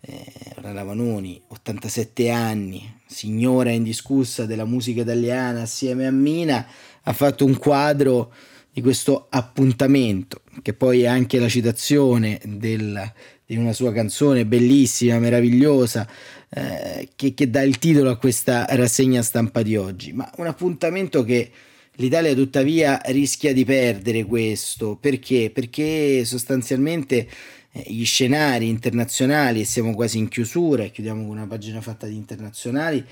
[0.00, 0.24] eh,
[0.56, 6.66] Ornella Vanoni, 87 anni, signora indiscussa della musica italiana assieme a Mina,
[7.02, 8.32] ha fatto un quadro
[8.78, 13.12] di questo appuntamento, che poi è anche la citazione del,
[13.44, 16.08] di una sua canzone bellissima, meravigliosa,
[16.48, 20.12] eh, che, che, dà il titolo a questa rassegna stampa di oggi.
[20.12, 21.50] Ma un appuntamento che
[21.96, 24.96] l'Italia tuttavia rischia di perdere questo.
[24.96, 25.50] Perché?
[25.52, 27.28] Perché sostanzialmente
[27.72, 32.06] eh, gli scenari internazionali, e siamo quasi in chiusura, e chiudiamo con una pagina fatta
[32.06, 33.04] di internazionali,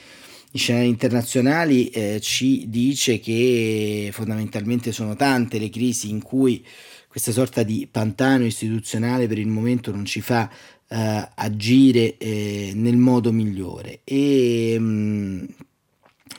[0.57, 6.64] gli scenari internazionali eh, ci dice che fondamentalmente sono tante le crisi in cui
[7.09, 10.97] questa sorta di pantano istituzionale per il momento non ci fa uh,
[11.35, 14.01] agire eh, nel modo migliore.
[14.05, 15.45] E mh, mm,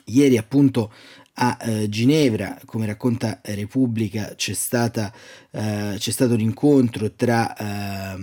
[0.06, 0.92] ieri appunto
[1.40, 5.14] a uh, Ginevra, come racconta Repubblica, c'è, stata,
[5.52, 8.20] uh, c'è stato un incontro tra uh,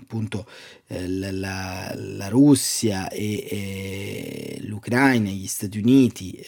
[0.00, 0.46] appunto
[0.88, 1.30] la,
[1.94, 6.42] la, Russia e, e, l'Ucraina, gli Stati Uniti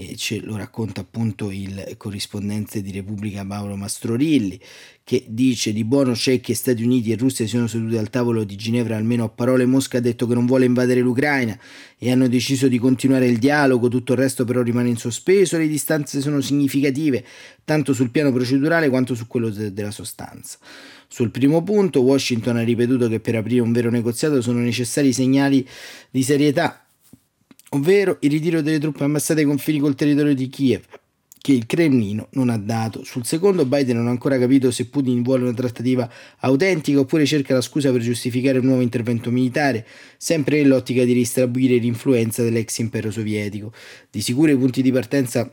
[0.00, 4.60] e ce lo racconta appunto il corrispondente di Repubblica Paolo Mastrorilli,
[5.02, 8.54] che dice di buono c'è che Stati Uniti e Russia siano seduti al tavolo di
[8.54, 9.66] Ginevra, almeno a parole.
[9.66, 11.58] Mosca ha detto che non vuole invadere l'Ucraina
[11.98, 15.66] e hanno deciso di continuare il dialogo, tutto il resto però rimane in sospeso, le
[15.66, 17.24] distanze sono significative
[17.64, 20.58] tanto sul piano procedurale quanto su quello de- della sostanza.
[21.08, 25.66] Sul primo punto, Washington ha ripetuto che per aprire un vero negoziato sono necessari segnali
[26.10, 26.87] di serietà,
[27.70, 30.82] ovvero il ritiro delle truppe ammassate ai confini col territorio di Kiev,
[31.40, 33.04] che il Cremlino non ha dato.
[33.04, 37.54] Sul secondo, Biden non ha ancora capito se Putin vuole una trattativa autentica oppure cerca
[37.54, 43.10] la scusa per giustificare un nuovo intervento militare, sempre nell'ottica di ristabilire l'influenza dell'ex impero
[43.10, 43.72] sovietico.
[44.10, 45.50] Di sicuro i punti di partenza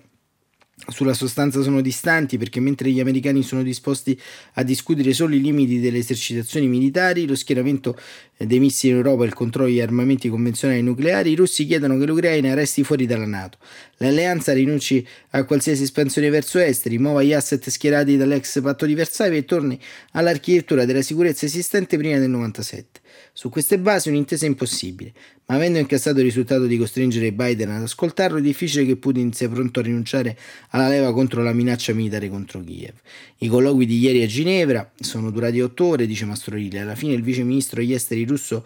[0.87, 4.19] sulla sostanza sono distanti perché mentre gli americani sono disposti
[4.53, 7.97] a discutere solo i limiti delle esercitazioni militari, lo schieramento
[8.37, 12.05] dei missili in Europa e il controllo degli armamenti convenzionali nucleari, i russi chiedono che
[12.05, 13.57] l'Ucraina resti fuori dalla Nato.
[13.97, 19.39] L'alleanza rinunci a qualsiasi espansione verso est, rimuova gli asset schierati dall'ex patto di Varsavia
[19.39, 19.79] e torni
[20.11, 22.99] all'architettura della sicurezza esistente prima del 97.
[23.31, 25.13] Su queste basi un'intesa è impossibile,
[25.47, 29.47] ma avendo incassato il risultato di costringere Biden ad ascoltarlo, è difficile che Putin sia
[29.47, 30.35] pronto a rinunciare
[30.69, 32.93] alla leva contro la minaccia militare contro Kiev.
[33.37, 36.79] I colloqui di ieri a Ginevra sono durati otto ore, dice Mastrorilli.
[36.79, 38.65] Alla fine il vice ministro degli esteri russo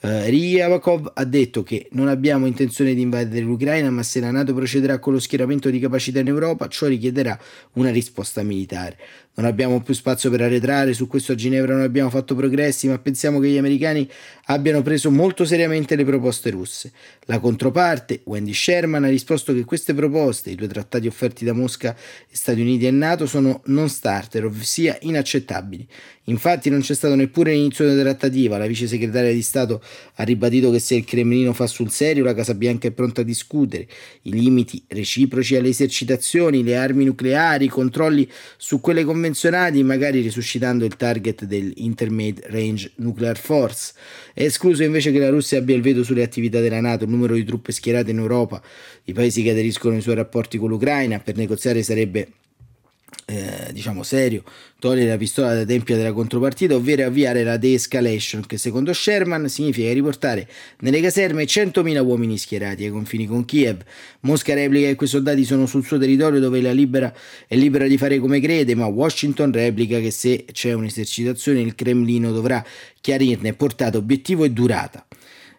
[0.00, 4.52] eh, Ryabakov ha detto che non abbiamo intenzione di invadere l'Ucraina, ma se la Nato
[4.52, 7.38] procederà con lo schieramento di capacità in Europa, ciò richiederà
[7.74, 8.98] una risposta militare.
[9.34, 12.98] Non abbiamo più spazio per arretrare, su questo a Ginevra non abbiamo fatto progressi, ma
[12.98, 14.08] pensiamo che gli americani
[14.46, 16.17] abbiano preso molto seriamente le proposte
[16.50, 16.92] russe.
[17.22, 21.96] La controparte, Wendy Sherman, ha risposto che queste proposte, i due trattati offerti da Mosca,
[22.30, 25.86] Stati Uniti e Nato, sono non starter, ossia inaccettabili.
[26.28, 29.82] Infatti non c'è stato neppure l'inizio della trattativa, la vice segretaria di Stato
[30.16, 33.24] ha ribadito che se il Cremlino fa sul serio la Casa Bianca è pronta a
[33.24, 33.86] discutere.
[34.22, 40.84] I limiti reciproci alle esercitazioni, le armi nucleari, i controlli su quelle convenzionali, magari risuscitando
[40.84, 43.94] il target dell'Intermediate Range Nuclear Force.
[44.34, 47.34] È escluso invece che la Russia abbia il veto sulle attività della Nato, il numero
[47.34, 48.60] di truppe schierate in Europa,
[49.04, 52.28] i paesi che aderiscono ai suoi rapporti con l'Ucraina, per negoziare sarebbe
[53.30, 54.42] eh, diciamo serio,
[54.78, 59.92] togliere la pistola da tempia della contropartita, ovvero avviare la de-escalation, che secondo Sherman significa
[59.92, 60.48] riportare
[60.80, 63.82] nelle caserme 100.000 uomini schierati ai confini con Kiev.
[64.20, 67.12] Mosca replica che quei soldati sono sul suo territorio dove la libera,
[67.46, 72.32] è libera di fare come crede, ma Washington replica che se c'è un'esercitazione il Cremlino
[72.32, 72.64] dovrà
[73.00, 75.06] chiarirne portata, obiettivo e durata.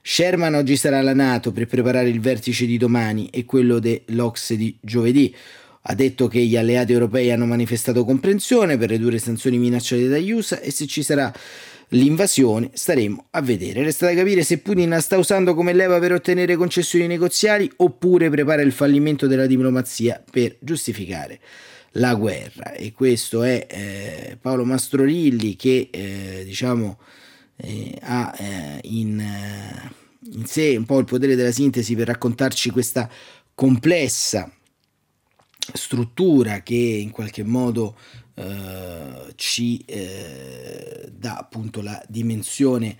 [0.02, 4.76] Sherman oggi sarà alla Nato per preparare il vertice di domani e quello dell'Ox di
[4.82, 5.36] giovedì.
[5.82, 10.60] Ha detto che gli alleati europei hanno manifestato comprensione per ridurre sanzioni minacciate dagli USA
[10.60, 11.34] e se ci sarà
[11.90, 13.84] l'invasione staremo a vedere.
[13.84, 18.30] Resta da capire se Putin la sta usando come leva per ottenere concessioni negoziali oppure
[18.30, 21.40] prepara il fallimento della diplomazia per giustificare
[21.94, 22.74] la guerra.
[22.74, 27.00] E questo è eh, Paolo Mastrorilli che eh, diciamo
[27.56, 29.92] eh, ha eh, in, eh,
[30.34, 33.10] in sé un po' il potere della sintesi per raccontarci questa
[33.56, 34.52] complessa
[35.74, 37.96] struttura che in qualche modo
[38.36, 42.98] eh, ci eh, dà appunto la dimensione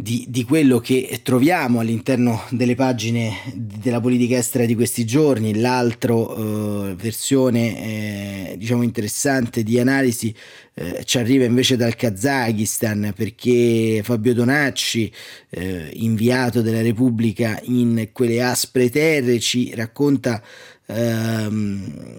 [0.00, 5.58] di, di, quello che troviamo all'interno delle pagine della politica estera di questi giorni.
[5.58, 10.32] L'altra eh, versione, eh, diciamo, interessante di analisi
[10.74, 15.12] eh, ci arriva invece dal Kazakistan perché Fabio Donacci,
[15.50, 20.40] eh, inviato della Repubblica in quelle aspre terre, ci racconta
[20.86, 22.18] ehm,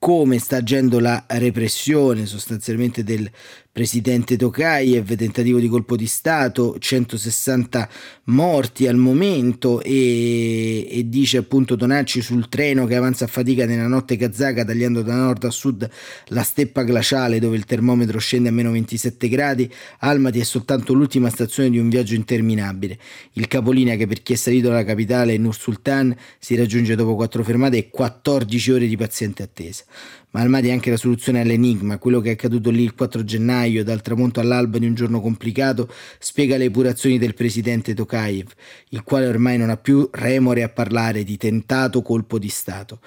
[0.00, 3.30] come sta agendo la repressione sostanzialmente del
[3.72, 7.88] presidente Tokayev, tentativo di colpo di Stato, 160
[8.24, 13.86] morti al momento e, e, dice appunto Tonacci sul treno che avanza a fatica nella
[13.86, 15.88] notte kazaka tagliando da nord a sud
[16.26, 21.30] la steppa glaciale dove il termometro scende a meno 27 gradi, Almaty è soltanto l'ultima
[21.30, 22.98] stazione di un viaggio interminabile.
[23.34, 27.44] Il capolinea che per chi è salito alla capitale Nur Sultan si raggiunge dopo 4
[27.44, 29.84] fermate e 14 ore di paziente attesa
[30.30, 31.98] ma Almati è anche la soluzione all'enigma.
[31.98, 35.88] Quello che è accaduto lì il 4 gennaio, dal tramonto all'alba di un giorno complicato,
[36.18, 38.48] spiega le epurazioni del presidente Tokayev,
[38.90, 43.00] il quale ormai non ha più remore a parlare di tentato colpo di Stato.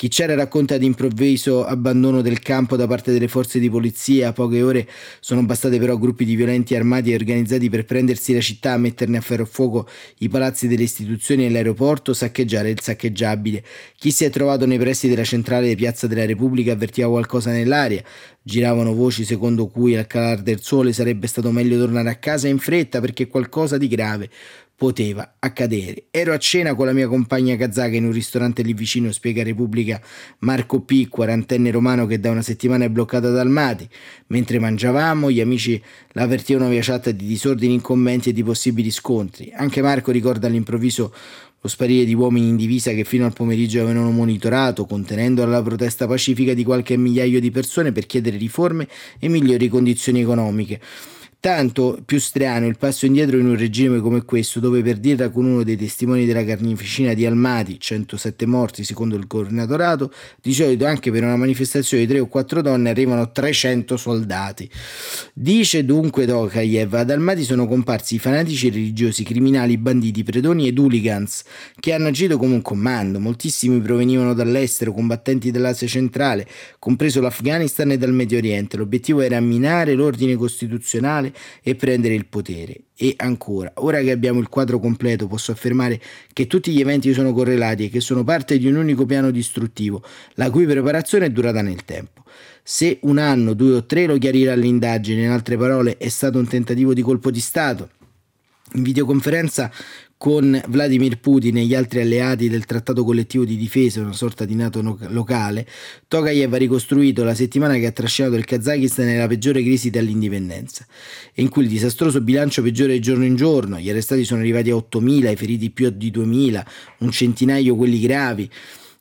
[0.00, 4.28] Chi c'era racconta di improvviso abbandono del campo da parte delle forze di polizia.
[4.28, 4.88] A poche ore
[5.20, 9.20] sono bastate però gruppi di violenti armati e organizzati per prendersi la città, metterne a
[9.20, 9.86] ferro fuoco
[10.20, 13.62] i palazzi delle istituzioni e l'aeroporto, saccheggiare il saccheggiabile.
[13.98, 18.02] Chi si è trovato nei pressi della centrale Piazza della Repubblica politica avvertiva qualcosa nell'aria.
[18.42, 22.58] Giravano voci secondo cui al calar del sole sarebbe stato meglio tornare a casa in
[22.58, 24.30] fretta perché qualcosa di grave
[24.74, 26.04] poteva accadere.
[26.10, 30.00] Ero a cena con la mia compagna kazaka in un ristorante lì vicino, spiega Repubblica
[30.38, 33.86] Marco P, quarantenne romano che da una settimana è bloccato dal Mati.
[34.28, 35.80] Mentre mangiavamo, gli amici
[36.12, 39.52] l'avvertivano via chat di disordini in commenti e di possibili scontri.
[39.54, 41.12] Anche Marco ricorda all'improvviso
[41.62, 46.06] lo sparire di uomini in divisa che fino al pomeriggio avevano monitorato, contenendo la protesta
[46.06, 50.80] pacifica di qualche migliaio di persone per chiedere riforme e migliori condizioni economiche.
[51.40, 55.46] Tanto più strano il passo indietro in un regime come questo, dove per dirla con
[55.46, 61.10] uno dei testimoni della carneficina di Almati, 107 morti secondo il governatorato, di solito anche
[61.10, 64.68] per una manifestazione di 3 o 4 donne arrivano 300 soldati.
[65.32, 71.44] Dice dunque Tokayev, ad Almati sono comparsi fanatici religiosi, criminali, banditi, predoni ed hooligans
[71.80, 73.18] che hanno agito come un comando.
[73.18, 76.46] Moltissimi provenivano dall'estero, combattenti dell'Asia centrale,
[76.78, 78.76] compreso l'Afghanistan e dal Medio Oriente.
[78.76, 81.28] L'obiettivo era minare l'ordine costituzionale
[81.62, 82.80] e prendere il potere.
[82.96, 86.00] E ancora, ora che abbiamo il quadro completo, posso affermare
[86.32, 90.02] che tutti gli eventi sono correlati e che sono parte di un unico piano distruttivo,
[90.34, 92.24] la cui preparazione è durata nel tempo.
[92.62, 96.46] Se un anno, due o tre lo chiarirà l'indagine, in altre parole, è stato un
[96.46, 97.90] tentativo di colpo di Stato.
[98.74, 99.72] In videoconferenza
[100.20, 104.54] con Vladimir Putin e gli altri alleati del trattato collettivo di difesa, una sorta di
[104.54, 105.66] NATO no- locale,
[106.08, 110.84] Tokayev ha ricostruito la settimana che ha trascinato il Kazakistan nella peggiore crisi dall'indipendenza,
[111.36, 114.74] in cui il disastroso bilancio peggiora di giorno in giorno, gli arrestati sono arrivati a
[114.74, 116.66] 8.000, i feriti più di 2.000,
[116.98, 118.50] un centinaio quelli gravi,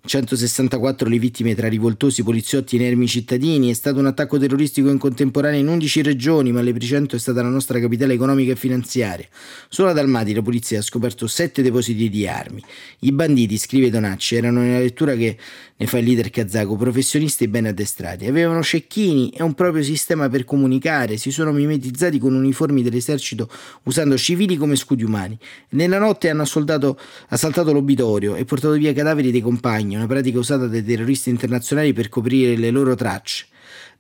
[0.01, 3.69] 164 le vittime tra rivoltosi, poliziotti e inermi cittadini.
[3.69, 7.49] È stato un attacco terroristico in contemporanea in 11 regioni, ma l'epicentro è stata la
[7.49, 9.27] nostra capitale economica e finanziaria.
[9.67, 12.63] Solo ad Almati la polizia ha scoperto 7 depositi di armi.
[12.99, 15.37] I banditi, scrive Donacci, erano nella lettura che
[15.75, 18.25] ne fa il leader kazako, professionisti e ben addestrati.
[18.25, 23.49] Avevano cecchini e un proprio sistema per comunicare, si sono mimetizzati con uniformi dell'esercito
[23.83, 25.37] usando civili come scudi umani.
[25.69, 30.83] Nella notte hanno assaltato, l'obitorio e portato via cadaveri dei compagni una pratica usata dai
[30.83, 33.47] terroristi internazionali per coprire le loro tracce.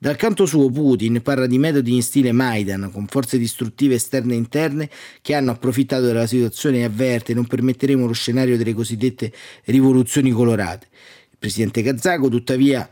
[0.01, 4.37] Dal canto suo Putin parla di metodi in stile Maidan, con forze distruttive esterne e
[4.37, 4.89] interne
[5.21, 9.31] che hanno approfittato della situazione e avverte non permetteremo lo scenario delle cosiddette
[9.65, 10.87] rivoluzioni colorate.
[11.31, 12.89] Il presidente kazako tuttavia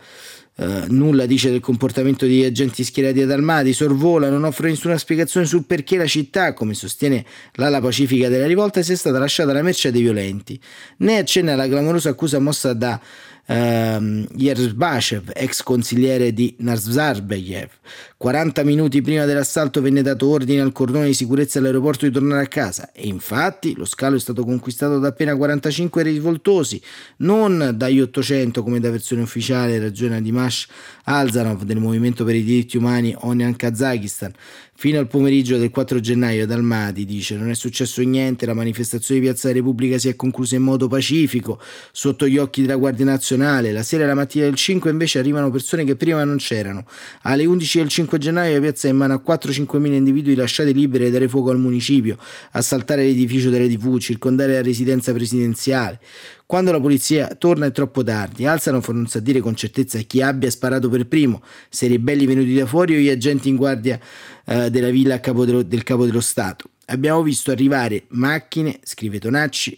[0.57, 5.45] Uh, nulla dice del comportamento degli agenti schierati ad Almati, sorvola, non offre nessuna spiegazione
[5.45, 9.91] sul perché la città, come sostiene l'ala pacifica della rivolta, sia stata lasciata alla merce
[9.91, 10.59] dei violenti,
[10.97, 12.99] né accenna alla clamorosa accusa mossa da
[13.47, 17.69] uh, Yerzbachev, ex consigliere di Nazarbayev.
[18.17, 22.47] 40 minuti prima dell'assalto venne dato ordine al cordone di sicurezza all'aeroporto di tornare a
[22.47, 26.81] casa e infatti lo scalo è stato conquistato da appena 45 rivoltosi,
[27.17, 30.67] non dagli 800 come da versione ufficiale ragione di Mash
[31.03, 34.33] Alzanov del Movimento per i diritti umani Onian Kazakistan,
[34.79, 39.19] Fino al pomeriggio del 4 gennaio ad Almati dice non è successo niente, la manifestazione
[39.19, 41.59] di Piazza Repubblica si è conclusa in modo pacifico,
[41.91, 43.71] sotto gli occhi della Guardia Nazionale.
[43.71, 46.85] La sera e la mattina del 5 invece arrivano persone che prima non c'erano.
[47.23, 50.71] Alle 11 del 5 gennaio la piazza è in mano a 4-5 mila individui lasciati
[50.75, 52.15] liberi a dare fuoco al municipio,
[52.51, 55.99] assaltare l'edificio delle TV, circondare la residenza presidenziale.
[56.47, 60.21] Quando la polizia torna è troppo tardi, alzano for non sa dire con certezza chi
[60.21, 63.99] abbia sparato per primo, se i ribelli venuti da fuori o gli agenti in guardia
[64.45, 66.69] eh, della villa capo dello, del capo dello Stato.
[66.85, 69.77] Abbiamo visto arrivare macchine, scrive Tonacci,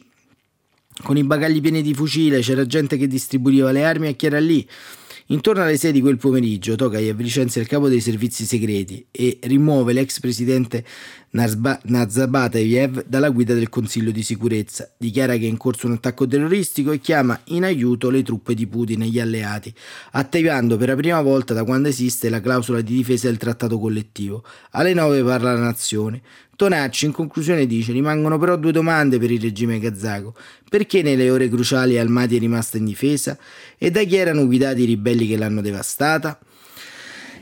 [1.01, 4.39] con i bagagli pieni di fucile, c'era gente che distribuiva le armi a chi era
[4.39, 4.69] lì.
[5.31, 9.93] Intorno alle 6 di quel pomeriggio Tokayev licenzia il capo dei servizi segreti e rimuove
[9.93, 10.83] l'ex presidente
[11.29, 16.91] Nazarbayev dalla guida del Consiglio di sicurezza, dichiara che è in corso un attacco terroristico
[16.91, 19.71] e chiama in aiuto le truppe di Putin e gli alleati,
[20.13, 24.43] attivando per la prima volta da quando esiste la clausola di difesa del trattato collettivo.
[24.71, 26.23] Alle 9 parla la nazione.
[26.59, 30.33] Tonacci in conclusione dice rimangono però due domande per il regime kazako.
[30.69, 33.37] Perché nelle ore cruciali Almaty è rimasta in difesa?
[33.77, 36.37] E da chi erano guidati i ribelli che l'hanno devastata?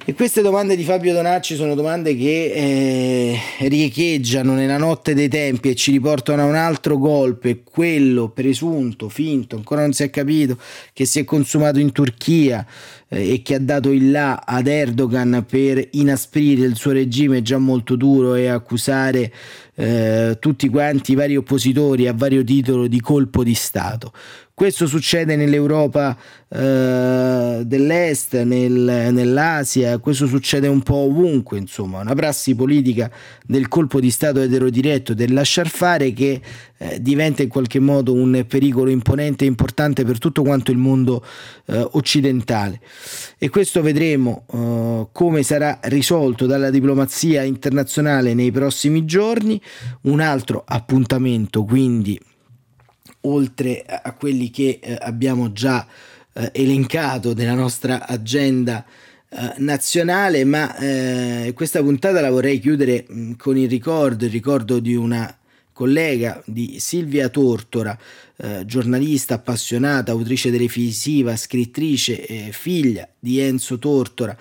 [0.06, 5.69] E queste domande di Fabio Donacci sono domande che eh, riecheggiano nella notte dei tempi
[5.69, 10.60] e ci riportano a un altro golpe, quello presunto, finto, ancora non si è capito,
[10.93, 12.65] che si è consumato in Turchia
[13.10, 17.96] e che ha dato il là ad Erdogan per inasprire il suo regime già molto
[17.96, 19.32] duro e accusare
[19.76, 24.12] eh, tutti quanti i vari oppositori a vario titolo di colpo di Stato.
[24.58, 26.17] Questo succede nell'Europa
[26.50, 28.72] eh, dell'Est, nel,
[29.13, 33.12] nell'Asia, questo succede un po' ovunque, insomma, una prassi politica
[33.46, 36.41] del colpo di Stato eterodiretto, del lasciar fare che
[36.80, 41.24] eh, diventa in qualche modo un pericolo imponente e importante per tutto quanto il mondo
[41.67, 42.80] eh, occidentale.
[43.38, 49.62] E questo vedremo uh, come sarà risolto dalla diplomazia internazionale nei prossimi giorni.
[50.01, 52.19] Un altro appuntamento quindi
[53.21, 55.85] oltre a quelli che eh, abbiamo già
[56.33, 58.85] eh, elencato nella nostra agenda
[59.29, 64.79] eh, nazionale, ma eh, questa puntata la vorrei chiudere mh, con il ricordo, il ricordo
[64.79, 65.35] di una
[65.78, 67.96] collega di Silvia Tortora,
[68.38, 74.36] eh, giornalista appassionata, autrice televisiva, scrittrice, eh, figlia di Enzo Tortora.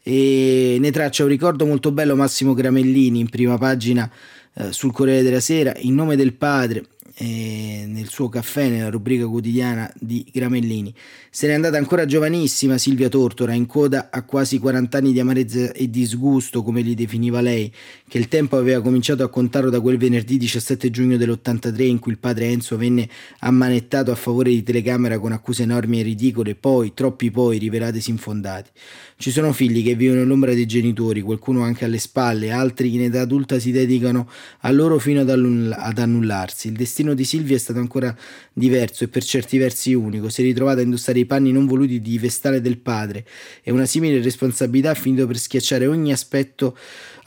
[0.00, 4.08] E ne traccia un ricordo molto bello Massimo Gramellini in prima pagina
[4.54, 6.84] eh, sul Corriere della Sera, in nome del padre,
[7.18, 10.94] eh, nel suo caffè, nella rubrica quotidiana di Gramellini.
[11.30, 15.72] Se n'è andata ancora giovanissima Silvia Tortora, in coda a quasi 40 anni di amarezza
[15.72, 17.72] e disgusto, come li definiva lei,
[18.06, 22.12] che il tempo aveva cominciato a contarlo da quel venerdì 17 giugno dell'83 in cui
[22.12, 23.08] il padre Enzo venne
[23.40, 28.70] ammanettato a favore di telecamera con accuse enormi e ridicole, poi, troppi poi, rivelatesi infondati.
[29.18, 33.22] Ci sono figli che vivono nell'ombra dei genitori, qualcuno anche alle spalle, altri in età
[33.22, 34.28] adulta si dedicano
[34.60, 36.68] a loro fino ad, ad annullarsi.
[36.68, 38.16] Il destino di Silvia è stato ancora
[38.52, 40.28] diverso e per certi versi unico.
[40.28, 43.24] Si è ritrovata a indossare i panni non voluti di vestale del padre
[43.62, 46.76] e una simile responsabilità ha finito per schiacciare ogni aspetto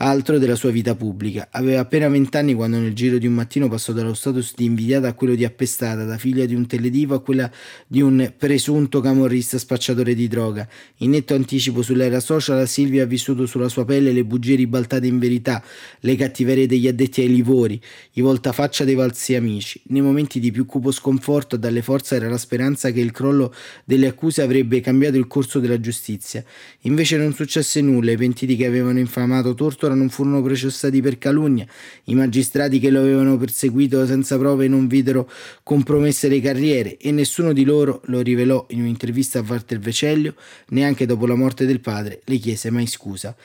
[0.02, 1.50] altro della sua vita pubblica.
[1.52, 5.14] Aveva appena vent'anni quando nel giro di un mattino passò dallo status di invidiata a
[5.14, 7.52] quello di appestata, da figlia di un teledivo a quella
[7.86, 10.68] di un presunto camorrista spacciatore di droga.
[10.98, 15.20] In netto anticipo sull'era social, Silvia ha vissuto sulla sua pelle le bugie ribaltate in
[15.20, 15.64] verità,
[16.02, 17.80] le cattiverie degli addetti ai livori,
[18.14, 19.69] i voltafaccia dei valsi amici.
[19.88, 23.54] Nei momenti di più cupo sconforto, dalle forze era la speranza che il crollo
[23.84, 26.44] delle accuse avrebbe cambiato il corso della giustizia.
[26.82, 31.18] Invece non successe nulla, i pentiti che avevano infamato Torto Tortora non furono processati per
[31.18, 31.66] calunnia,
[32.06, 35.30] i magistrati che lo avevano perseguito senza prove non videro
[35.64, 40.36] compromesse le carriere e nessuno di loro lo rivelò in un'intervista a Walter Vecellio,
[40.70, 43.36] neanche dopo la morte del padre le chiese mai scusa.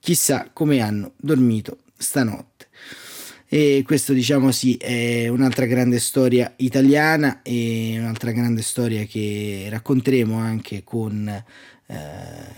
[0.00, 2.63] Chissà come hanno dormito stanotte.
[3.54, 10.36] E questo diciamo sì è un'altra grande storia italiana e un'altra grande storia che racconteremo
[10.36, 11.44] anche con
[11.86, 11.96] eh,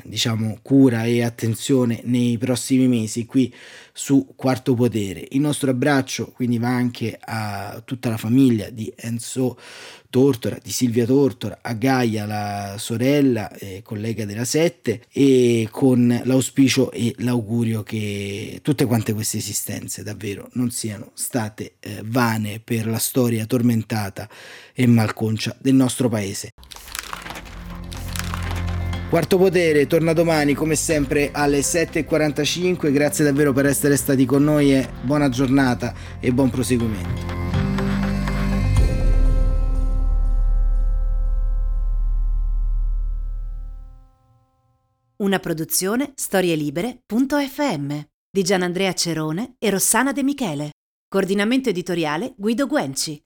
[0.05, 3.53] diciamo cura e attenzione nei prossimi mesi qui
[3.93, 5.27] su Quarto Potere.
[5.31, 9.59] Il nostro abbraccio quindi va anche a tutta la famiglia di Enzo
[10.09, 16.91] Tortora, di Silvia Tortora, a Gaia, la sorella e collega della Sette, e con l'auspicio
[16.93, 22.99] e l'augurio che tutte quante queste esistenze davvero non siano state eh, vane per la
[22.99, 24.29] storia tormentata
[24.73, 26.51] e malconcia del nostro paese.
[29.09, 34.75] Quarto Potere torna domani come sempre alle 7.45, grazie davvero per essere stati con noi
[34.75, 37.35] e buona giornata e buon proseguimento.
[45.19, 47.99] Una produzione storielibere.fm
[48.29, 50.71] di Gianandrea Cerone e Rossana De Michele.
[51.09, 53.26] Coordinamento editoriale Guido Guenci.